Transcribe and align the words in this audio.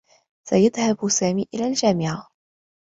سيذهب 0.49 0.97
سامي 1.09 1.47
إلى 1.53 1.67
الجامعة. 1.67 2.29